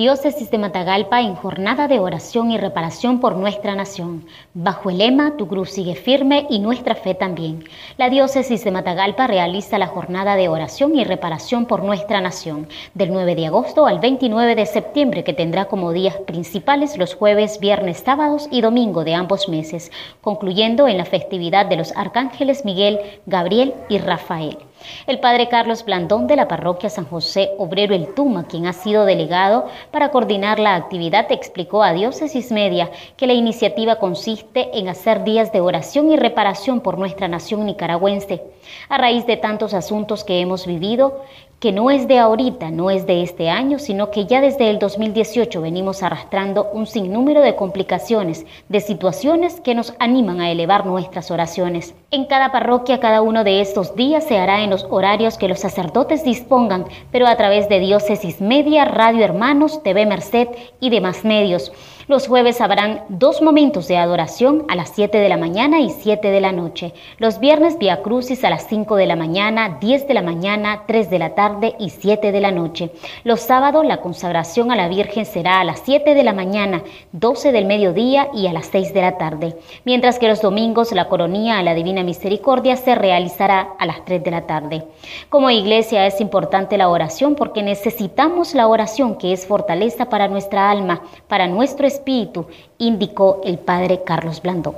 [0.00, 4.24] Diócesis de Matagalpa en jornada de oración y reparación por nuestra nación.
[4.54, 7.64] Bajo el lema Tu cruz sigue firme y nuestra fe también.
[7.98, 13.12] La Diócesis de Matagalpa realiza la jornada de oración y reparación por nuestra nación del
[13.12, 17.98] 9 de agosto al 29 de septiembre que tendrá como días principales los jueves, viernes,
[17.98, 19.92] sábados y domingo de ambos meses,
[20.22, 24.56] concluyendo en la festividad de los arcángeles Miguel, Gabriel y Rafael.
[25.06, 29.04] El padre Carlos Blandón de la parroquia San José Obrero El Tuma, quien ha sido
[29.04, 35.24] delegado para coordinar la actividad, explicó a Diócesis Media que la iniciativa consiste en hacer
[35.24, 38.42] días de oración y reparación por nuestra nación nicaragüense.
[38.88, 41.22] A raíz de tantos asuntos que hemos vivido,
[41.60, 44.78] que no es de ahorita, no es de este año, sino que ya desde el
[44.78, 51.30] 2018 venimos arrastrando un sinnúmero de complicaciones, de situaciones que nos animan a elevar nuestras
[51.30, 51.94] oraciones.
[52.10, 56.24] En cada parroquia cada uno de estos días se hará los horarios que los sacerdotes
[56.24, 60.48] dispongan, pero a través de Diócesis Media, Radio Hermanos, TV Merced
[60.80, 61.72] y demás medios.
[62.10, 66.28] Los jueves habrán dos momentos de adoración a las 7 de la mañana y 7
[66.32, 66.92] de la noche.
[67.18, 71.08] Los viernes Via Crucis a las 5 de la mañana, 10 de la mañana, 3
[71.08, 72.90] de la tarde y 7 de la noche.
[73.22, 77.52] Los sábados la consagración a la Virgen será a las 7 de la mañana, 12
[77.52, 79.56] del mediodía y a las 6 de la tarde.
[79.84, 84.24] Mientras que los domingos la coronía a la Divina Misericordia se realizará a las 3
[84.24, 84.82] de la tarde.
[85.28, 90.72] Como iglesia es importante la oración porque necesitamos la oración que es fortaleza para nuestra
[90.72, 92.46] alma, para nuestro espíritu espíritu,
[92.78, 94.74] indicó el padre Carlos Blandón.